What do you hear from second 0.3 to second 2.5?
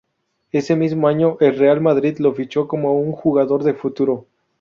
Ese mismo año, el Real Madrid lo